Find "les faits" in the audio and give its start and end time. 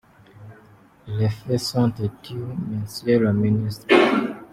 1.05-1.59